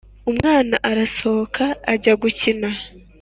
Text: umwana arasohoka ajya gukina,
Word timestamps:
umwana 0.31 0.75
arasohoka 0.89 1.63
ajya 1.93 2.13
gukina, 2.21 2.69